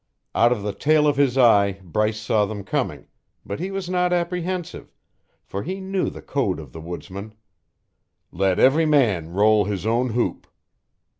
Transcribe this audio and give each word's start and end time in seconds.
Out 0.33 0.51
of 0.51 0.63
the 0.63 0.73
tail 0.73 1.05
of 1.05 1.15
his 1.17 1.37
eye 1.37 1.73
Bryce 1.83 2.19
saw 2.19 2.47
them 2.47 2.63
coming, 2.63 3.05
but 3.45 3.59
he 3.59 3.69
was 3.69 3.87
not 3.87 4.11
apprehensive, 4.11 4.95
for 5.43 5.61
he 5.61 5.79
knew 5.79 6.09
the 6.09 6.23
code 6.23 6.59
of 6.59 6.71
the 6.71 6.81
woodsman: 6.81 7.35
"Let 8.31 8.57
every 8.57 8.87
man 8.87 9.29
roll 9.29 9.65
his 9.65 9.85
own 9.85 10.09
hoop." 10.13 10.47